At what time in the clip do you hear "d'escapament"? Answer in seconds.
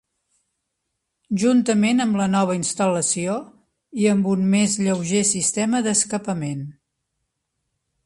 5.91-6.69